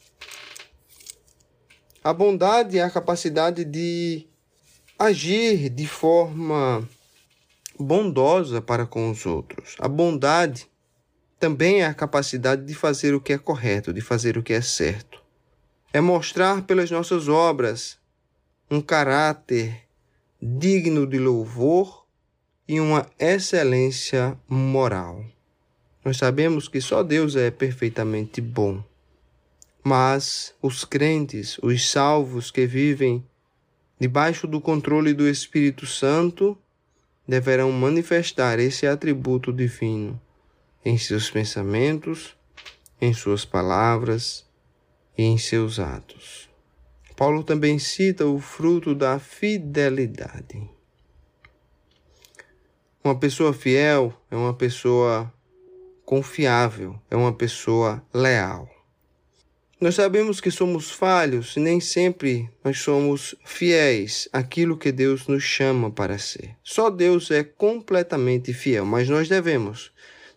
A 2.07 2.13
bondade 2.13 2.79
é 2.79 2.83
a 2.83 2.89
capacidade 2.89 3.65
de 3.65 4.25
agir 4.97 5.67
de 5.67 5.85
forma 5.85 6.87
bondosa 7.77 8.61
para 8.61 8.85
com 8.85 9.11
os 9.11 9.25
outros. 9.25 9.75
A 9.77 9.89
bondade 9.89 10.69
também 11.37 11.81
é 11.81 11.85
a 11.85 11.93
capacidade 11.93 12.63
de 12.63 12.73
fazer 12.73 13.13
o 13.13 13.19
que 13.19 13.33
é 13.33 13.37
correto, 13.37 13.91
de 13.91 13.99
fazer 13.99 14.37
o 14.37 14.41
que 14.41 14.53
é 14.53 14.61
certo. 14.61 15.21
É 15.91 15.99
mostrar 15.99 16.61
pelas 16.61 16.89
nossas 16.89 17.27
obras 17.27 17.97
um 18.71 18.79
caráter 18.79 19.77
digno 20.41 21.05
de 21.05 21.19
louvor 21.19 22.05
e 22.65 22.79
uma 22.79 23.05
excelência 23.19 24.39
moral. 24.47 25.25
Nós 26.05 26.15
sabemos 26.15 26.69
que 26.69 26.79
só 26.79 27.03
Deus 27.03 27.35
é 27.35 27.51
perfeitamente 27.51 28.39
bom. 28.39 28.81
Mas 29.87 30.53
os 30.61 30.83
crentes, 30.83 31.57
os 31.63 31.89
salvos 31.89 32.51
que 32.51 32.67
vivem 32.67 33.25
debaixo 33.97 34.45
do 34.45 34.59
controle 34.59 35.13
do 35.13 35.25
Espírito 35.25 35.85
Santo, 35.85 36.57
deverão 37.25 37.71
manifestar 37.71 38.59
esse 38.59 38.85
atributo 38.85 39.53
divino 39.53 40.19
em 40.83 40.97
seus 40.97 41.31
pensamentos, 41.31 42.35
em 42.99 43.13
suas 43.13 43.45
palavras 43.45 44.45
e 45.17 45.23
em 45.23 45.37
seus 45.37 45.79
atos. 45.79 46.49
Paulo 47.15 47.41
também 47.41 47.79
cita 47.79 48.25
o 48.25 48.41
fruto 48.41 48.93
da 48.93 49.19
fidelidade. 49.19 50.69
Uma 53.01 53.17
pessoa 53.17 53.53
fiel 53.53 54.13
é 54.29 54.35
uma 54.35 54.53
pessoa 54.53 55.33
confiável, 56.03 57.01
é 57.09 57.15
uma 57.15 57.31
pessoa 57.31 58.05
leal. 58.13 58.69
Nós 59.79 59.93
sabemos 59.93 60.41
que 60.41 60.49
somos 60.49 60.89
falhos 60.89 61.55
e 61.55 61.59
nem 61.59 61.79
sempre 61.79 62.49
nós 62.63 62.79
somos 62.79 63.35
fiéis 63.45 64.27
àquilo 64.33 64.75
que 64.75 64.91
Deus 64.91 65.27
nos 65.27 65.43
chama 65.43 65.91
para 65.91 66.17
ser. 66.17 66.55
Só 66.63 66.89
Deus 66.89 67.29
é 67.29 67.43
completamente 67.43 68.53
fiel, 68.53 68.87
mas 68.87 69.07
nós 69.07 69.29
devemos 69.29 69.91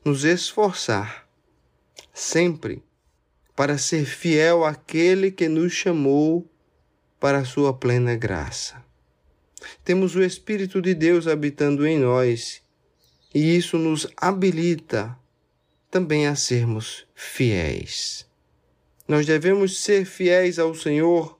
nos 0.05 0.25
esforçar 0.25 1.27
sempre 2.13 2.83
para 3.57 3.79
ser 3.79 4.05
fiel 4.05 4.63
àquele 4.63 5.31
que 5.31 5.49
nos 5.49 5.73
chamou 5.73 6.47
para 7.19 7.39
a 7.39 7.45
sua 7.47 7.73
plena 7.73 8.15
graça. 8.17 8.85
Temos 9.83 10.15
o 10.15 10.23
Espírito 10.23 10.83
de 10.83 10.95
Deus 10.95 11.27
habitando 11.27 11.87
em 11.87 11.99
nós 11.99 12.61
e 13.35 13.57
isso 13.57 13.79
nos 13.79 14.07
habilita 14.19 15.17
também 15.91 16.27
a 16.27 16.37
sermos 16.37 17.07
fiéis. 17.15 18.29
Nós 19.11 19.27
devemos 19.27 19.83
ser 19.83 20.05
fiéis 20.05 20.57
ao 20.57 20.73
Senhor 20.73 21.37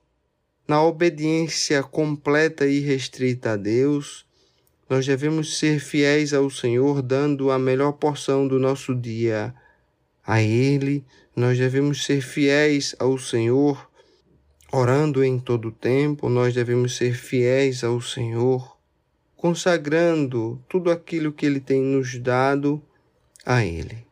na 0.67 0.83
obediência 0.83 1.81
completa 1.81 2.67
e 2.67 2.81
restrita 2.81 3.53
a 3.53 3.55
Deus. 3.55 4.25
Nós 4.89 5.05
devemos 5.05 5.57
ser 5.57 5.79
fiéis 5.79 6.33
ao 6.33 6.49
Senhor, 6.49 7.01
dando 7.01 7.49
a 7.49 7.57
melhor 7.57 7.93
porção 7.93 8.45
do 8.45 8.59
nosso 8.59 8.93
dia 8.93 9.55
a 10.27 10.41
Ele. 10.41 11.05
Nós 11.33 11.57
devemos 11.57 12.03
ser 12.03 12.19
fiéis 12.19 12.93
ao 12.99 13.17
Senhor, 13.17 13.89
orando 14.69 15.23
em 15.23 15.39
todo 15.39 15.69
o 15.69 15.71
tempo. 15.71 16.27
Nós 16.27 16.53
devemos 16.53 16.97
ser 16.97 17.13
fiéis 17.13 17.85
ao 17.85 18.01
Senhor, 18.01 18.77
consagrando 19.37 20.61
tudo 20.67 20.91
aquilo 20.91 21.31
que 21.31 21.45
Ele 21.45 21.61
tem 21.61 21.81
nos 21.81 22.19
dado 22.19 22.83
a 23.45 23.63
Ele. 23.63 24.05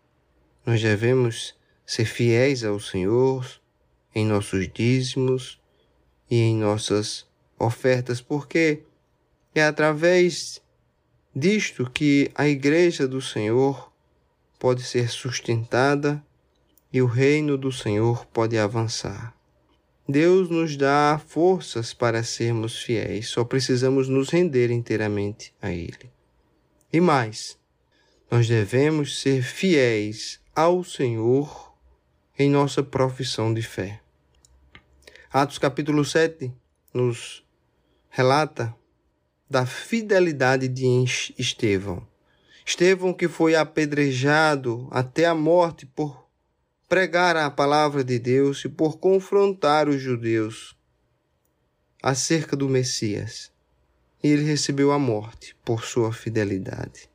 Nós 0.66 0.82
devemos 0.82 1.59
ser 1.90 2.06
fiéis 2.06 2.64
ao 2.64 2.80
Senhor 2.80 3.44
em 4.14 4.24
nossos 4.24 4.72
dízimos 4.72 5.60
e 6.30 6.36
em 6.36 6.56
nossas 6.56 7.26
ofertas, 7.58 8.22
porque 8.22 8.84
é 9.56 9.64
através 9.64 10.62
disto 11.36 11.90
que 11.90 12.30
a 12.36 12.48
Igreja 12.48 13.08
do 13.08 13.20
Senhor 13.20 13.92
pode 14.60 14.84
ser 14.84 15.10
sustentada 15.10 16.24
e 16.94 17.02
o 17.02 17.08
reino 17.08 17.58
do 17.58 17.72
Senhor 17.72 18.24
pode 18.28 18.56
avançar. 18.56 19.34
Deus 20.08 20.48
nos 20.48 20.78
dá 20.78 21.20
forças 21.28 21.92
para 21.92 22.22
sermos 22.22 22.84
fiéis, 22.84 23.30
só 23.30 23.44
precisamos 23.44 24.08
nos 24.08 24.30
render 24.30 24.70
inteiramente 24.70 25.52
a 25.60 25.72
Ele. 25.72 26.12
E 26.94 27.02
mais, 27.02 27.58
nós 28.30 28.48
devemos 28.48 29.20
ser 29.20 29.42
fiéis 29.42 30.40
ao 30.56 30.84
Senhor 30.84 31.69
em 32.42 32.50
nossa 32.50 32.82
profissão 32.82 33.54
de 33.54 33.62
fé. 33.62 34.00
Atos 35.30 35.58
capítulo 35.58 36.06
7 36.06 36.50
nos 36.94 37.46
relata 38.10 38.74
da 39.50 39.66
fidelidade 39.66 40.70
de 40.70 40.86
Estevão. 41.38 42.08
Estevão 42.66 43.14
que 43.14 43.28
foi 43.28 43.56
apedrejado 43.56 44.88
até 44.90 45.26
a 45.26 45.36
morte 45.36 45.86
por 45.86 46.30
pregar 46.88 47.36
a 47.36 47.52
palavra 47.52 48.06
de 48.06 48.18
Deus 48.18 48.64
e 48.64 48.70
por 48.70 49.00
confrontar 49.00 49.90
os 49.90 50.00
judeus 50.02 50.78
acerca 52.02 52.56
do 52.56 52.70
Messias. 52.70 53.52
E 54.24 54.30
ele 54.30 54.44
recebeu 54.44 54.94
a 54.94 55.00
morte 55.00 55.58
por 55.66 55.84
sua 55.84 56.14
fidelidade. 56.14 57.10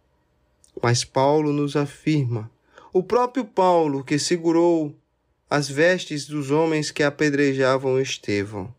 Mas 0.82 1.02
Paulo 1.02 1.50
nos 1.50 1.76
afirma, 1.76 2.50
o 2.92 3.02
próprio 3.02 3.46
Paulo 3.46 4.04
que 4.04 4.18
segurou 4.18 4.94
as 5.48 5.68
vestes 5.68 6.26
dos 6.26 6.50
homens 6.50 6.90
que 6.90 7.02
apedrejavam 7.02 8.00
Estevão. 8.00 8.74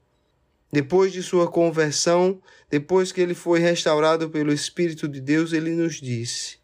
Depois 0.72 1.14
de 1.14 1.24
sua 1.24 1.48
conversão, 1.50 2.42
depois 2.70 3.12
que 3.12 3.22
ele 3.22 3.34
foi 3.34 3.60
restaurado 3.60 4.30
pelo 4.30 4.52
Espírito 4.52 5.08
de 5.08 5.22
Deus, 5.22 5.54
ele 5.54 5.72
nos 5.72 6.02
disse: 6.02 6.58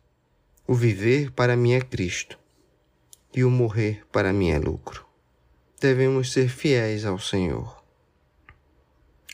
O 0.67 0.73
viver 0.73 1.31
para 1.31 1.55
mim 1.55 1.73
é 1.73 1.81
Cristo, 1.81 2.37
e 3.33 3.43
o 3.43 3.49
morrer 3.49 4.03
para 4.11 4.33
mim 4.33 4.49
é 4.49 4.59
lucro. 4.59 5.05
devemos 5.79 6.31
ser 6.31 6.49
fiéis 6.49 7.05
ao 7.05 7.17
Senhor. 7.17 7.81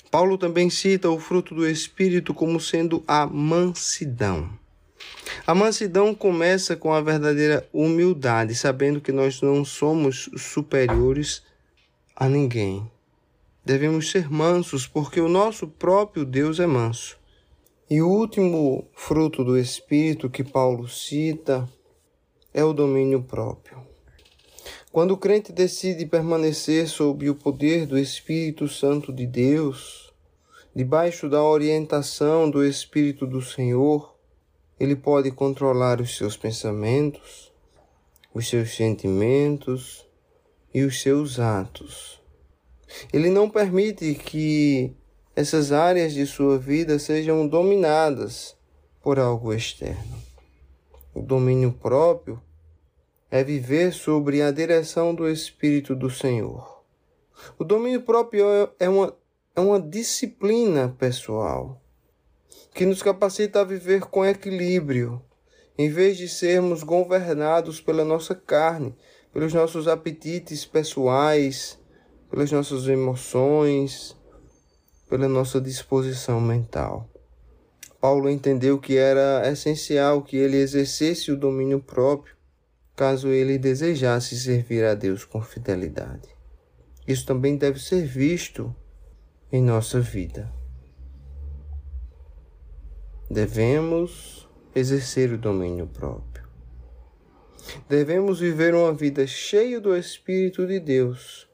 Paulo 0.09 0.37
também 0.37 0.69
cita 0.69 1.09
o 1.09 1.19
fruto 1.19 1.53
do 1.53 1.67
Espírito 1.67 2.33
como 2.33 2.59
sendo 2.59 3.03
a 3.05 3.25
mansidão. 3.25 4.57
A 5.45 5.53
mansidão 5.53 6.15
começa 6.15 6.75
com 6.75 6.93
a 6.93 7.01
verdadeira 7.01 7.67
humildade, 7.71 8.55
sabendo 8.55 9.01
que 9.01 9.11
nós 9.11 9.41
não 9.41 9.63
somos 9.63 10.29
superiores 10.37 11.43
a 12.15 12.27
ninguém. 12.27 12.89
Devemos 13.63 14.09
ser 14.09 14.31
mansos, 14.31 14.87
porque 14.87 15.19
o 15.19 15.27
nosso 15.27 15.67
próprio 15.67 16.25
Deus 16.25 16.59
é 16.59 16.65
manso. 16.65 17.17
E 17.89 18.01
o 18.01 18.09
último 18.09 18.87
fruto 18.93 19.43
do 19.43 19.57
Espírito 19.57 20.29
que 20.29 20.43
Paulo 20.43 20.87
cita 20.87 21.67
é 22.53 22.63
o 22.63 22.73
domínio 22.73 23.21
próprio. 23.21 23.77
Quando 24.91 25.11
o 25.11 25.17
crente 25.17 25.53
decide 25.53 26.05
permanecer 26.05 26.87
sob 26.87 27.29
o 27.29 27.35
poder 27.35 27.85
do 27.85 27.97
Espírito 27.97 28.67
Santo 28.67 29.13
de 29.13 29.27
Deus, 29.27 30.11
debaixo 30.75 31.29
da 31.29 31.43
orientação 31.43 32.49
do 32.49 32.65
Espírito 32.65 33.27
do 33.27 33.41
Senhor, 33.41 34.16
ele 34.79 34.95
pode 34.95 35.31
controlar 35.31 35.99
os 35.99 36.15
seus 36.15 36.37
pensamentos, 36.37 37.51
os 38.33 38.47
seus 38.47 38.75
sentimentos 38.75 40.07
e 40.73 40.83
os 40.83 41.01
seus 41.01 41.39
atos. 41.39 42.21
Ele 43.11 43.29
não 43.29 43.49
permite 43.49 44.13
que 44.13 44.95
essas 45.35 45.71
áreas 45.71 46.13
de 46.13 46.25
sua 46.25 46.57
vida 46.57 46.99
sejam 46.99 47.47
dominadas 47.47 48.55
por 49.01 49.19
algo 49.19 49.53
externo. 49.53 50.17
O 51.13 51.21
domínio 51.21 51.71
próprio 51.71 52.41
é 53.29 53.43
viver 53.43 53.91
sobre 53.91 54.41
a 54.41 54.51
direção 54.51 55.13
do 55.13 55.27
Espírito 55.27 55.95
do 55.95 56.09
Senhor. 56.09 56.83
O 57.57 57.63
domínio 57.63 58.01
próprio 58.01 58.69
é 58.79 58.87
uma, 58.87 59.15
é 59.55 59.59
uma 59.59 59.79
disciplina 59.79 60.95
pessoal 60.97 61.81
que 62.77 62.85
nos 62.85 63.01
capacita 63.01 63.61
a 63.61 63.63
viver 63.63 64.01
com 64.01 64.23
equilíbrio, 64.23 65.19
em 65.79 65.89
vez 65.89 66.15
de 66.15 66.29
sermos 66.29 66.83
governados 66.83 67.81
pela 67.81 68.05
nossa 68.05 68.35
carne, 68.35 68.95
pelos 69.33 69.51
nossos 69.51 69.87
apetites 69.87 70.63
pessoais, 70.63 71.79
pelas 72.29 72.51
nossas 72.51 72.87
emoções, 72.87 74.15
pela 75.09 75.27
nossa 75.27 75.59
disposição 75.59 76.39
mental. 76.39 77.09
Paulo 77.99 78.29
entendeu 78.29 78.77
que 78.77 78.95
era 78.95 79.49
essencial 79.51 80.21
que 80.21 80.37
ele 80.37 80.57
exercesse 80.57 81.31
o 81.31 81.35
domínio 81.35 81.79
próprio, 81.79 82.35
caso 82.95 83.29
ele 83.29 83.57
desejasse 83.57 84.39
servir 84.39 84.85
a 84.85 84.93
Deus 84.93 85.25
com 85.25 85.41
fidelidade. 85.41 86.29
Isso 87.07 87.25
também 87.25 87.57
deve 87.57 87.79
ser 87.79 88.05
visto 88.05 88.71
em 89.51 89.63
nossa 89.63 89.99
vida. 89.99 90.56
Devemos 93.29 94.47
exercer 94.73 95.33
o 95.33 95.37
domínio 95.37 95.87
próprio. 95.87 96.47
Devemos 97.89 98.39
viver 98.39 98.73
uma 98.73 98.93
vida 98.93 99.27
cheia 99.27 99.81
do 99.81 99.95
Espírito 99.95 100.65
de 100.65 100.79
Deus 100.79 101.47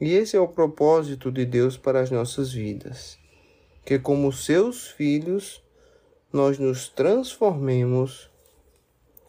e 0.00 0.14
esse 0.14 0.34
é 0.34 0.40
o 0.40 0.48
propósito 0.48 1.30
de 1.30 1.44
Deus 1.44 1.76
para 1.76 2.00
as 2.00 2.10
nossas 2.10 2.50
vidas, 2.52 3.18
que 3.84 3.98
como 3.98 4.32
seus 4.32 4.88
filhos 4.88 5.62
nós 6.32 6.58
nos 6.58 6.88
transformemos 6.88 8.30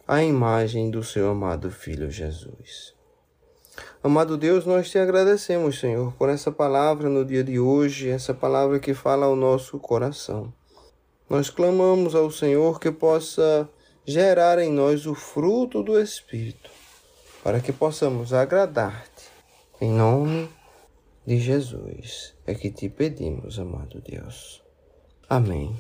à 0.08 0.24
imagem 0.24 0.90
do 0.90 1.04
seu 1.04 1.30
amado 1.30 1.70
filho 1.70 2.10
Jesus. 2.10 2.96
Amado 4.02 4.38
Deus, 4.38 4.66
nós 4.66 4.90
te 4.90 4.98
agradecemos, 4.98 5.78
Senhor, 5.78 6.14
por 6.14 6.30
essa 6.30 6.52
palavra 6.52 7.10
no 7.10 7.26
dia 7.26 7.44
de 7.44 7.60
hoje, 7.60 8.10
essa 8.10 8.34
palavra 8.34 8.80
que 8.80 8.94
fala 8.94 9.26
ao 9.26 9.36
nosso 9.36 9.78
coração. 9.78 10.54
Nós 11.32 11.50
clamamos 11.50 12.14
ao 12.14 12.30
Senhor 12.30 12.78
que 12.78 12.92
possa 12.92 13.66
gerar 14.06 14.60
em 14.60 14.70
nós 14.70 15.06
o 15.06 15.16
fruto 15.16 15.82
do 15.82 15.98
Espírito, 15.98 16.70
para 17.42 17.62
que 17.62 17.72
possamos 17.72 18.34
agradar-te. 18.34 19.30
Em 19.80 19.90
nome 19.90 20.50
de 21.26 21.40
Jesus 21.40 22.34
é 22.46 22.54
que 22.54 22.70
te 22.70 22.90
pedimos, 22.90 23.58
amado 23.58 24.04
Deus. 24.06 24.62
Amém. 25.30 25.74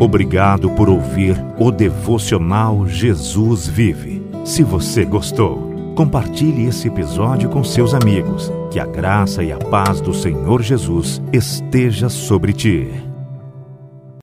Obrigado 0.00 0.70
por 0.76 0.88
ouvir 0.88 1.34
o 1.58 1.72
devocional 1.72 2.86
Jesus 2.86 3.66
Vive. 3.66 4.22
Se 4.44 4.62
você 4.62 5.04
gostou, 5.04 5.72
compartilhe 5.96 6.68
esse 6.68 6.86
episódio 6.86 7.50
com 7.50 7.64
seus 7.64 7.94
amigos. 7.94 8.48
Que 8.70 8.78
a 8.78 8.86
graça 8.86 9.42
e 9.42 9.50
a 9.50 9.58
paz 9.58 10.00
do 10.00 10.14
Senhor 10.14 10.62
Jesus 10.62 11.20
esteja 11.32 12.08
sobre 12.08 12.52
ti. 12.52 13.12